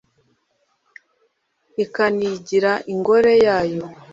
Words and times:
ikanigira 1.83 2.71
ingore 2.93 3.33
yayo 3.45 3.83